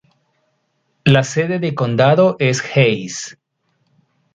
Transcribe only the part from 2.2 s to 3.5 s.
es Hays.